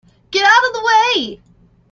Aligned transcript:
Get 0.31 0.43
out 0.43 0.67
of 0.67 0.73
the 0.73 0.83
way! 0.83 1.41